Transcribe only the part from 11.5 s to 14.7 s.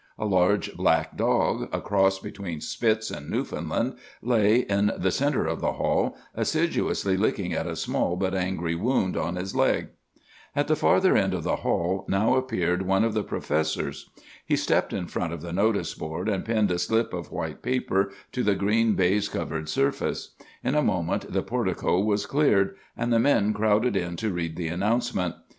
hall now appeared one of the professors. He